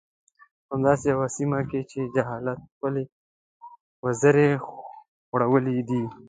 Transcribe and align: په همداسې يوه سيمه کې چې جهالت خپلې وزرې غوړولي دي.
په 0.67 0.71
همداسې 0.75 1.05
يوه 1.13 1.27
سيمه 1.37 1.59
کې 1.69 1.81
چې 1.91 1.99
جهالت 2.15 2.59
خپلې 2.71 3.03
وزرې 4.05 4.49
غوړولي 5.31 5.79
دي. 5.89 6.03